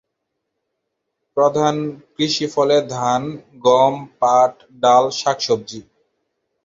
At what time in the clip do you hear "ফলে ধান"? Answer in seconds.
2.45-3.21